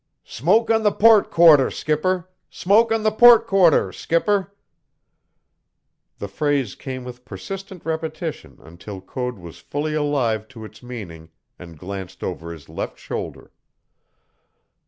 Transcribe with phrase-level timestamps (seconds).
[0.25, 2.27] "Smoke on the port quarter, skipper!
[2.49, 4.51] Smoke on the port quarter, skipper!"
[6.17, 11.29] The phrase came with persistent repetition until Code was fully alive to its meaning
[11.59, 13.51] and glanced over his left shoulder.